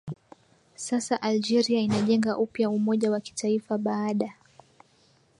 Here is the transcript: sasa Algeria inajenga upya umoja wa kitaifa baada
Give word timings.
sasa 0.75 1.15
Algeria 1.21 1.79
inajenga 1.79 2.37
upya 2.37 2.69
umoja 2.69 3.11
wa 3.11 3.19
kitaifa 3.19 3.77
baada 3.77 4.33